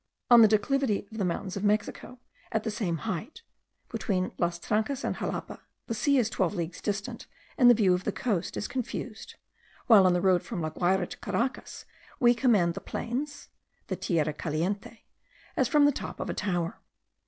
On 0.31 0.41
the 0.41 0.47
declivity 0.47 1.07
of 1.11 1.19
the 1.19 1.23
mountains 1.23 1.55
of 1.55 1.63
Mexico, 1.63 2.17
at 2.51 2.63
the 2.63 2.71
same 2.71 2.97
height 3.05 3.43
(between 3.89 4.31
Las 4.39 4.57
Trancas 4.57 5.03
and 5.03 5.15
Xalapa), 5.17 5.59
the 5.85 5.93
sea 5.93 6.17
is 6.17 6.27
twelve 6.27 6.55
leagues 6.55 6.81
distant, 6.81 7.27
and 7.55 7.69
the 7.69 7.75
view 7.75 7.93
of 7.93 8.03
the 8.03 8.11
coast 8.11 8.57
is 8.57 8.67
confused; 8.67 9.35
while 9.85 10.07
on 10.07 10.13
the 10.13 10.19
road 10.19 10.41
from 10.41 10.59
La 10.59 10.71
Guayra 10.71 11.05
to 11.07 11.17
Caracas 11.17 11.85
we 12.19 12.33
command 12.33 12.73
the 12.73 12.81
plains 12.81 13.49
(the 13.89 13.95
tierra 13.95 14.33
caliente), 14.33 15.01
as 15.55 15.67
from 15.67 15.85
the 15.85 15.91
top 15.91 16.19
of 16.19 16.31
a 16.31 16.33
tower. 16.33 16.79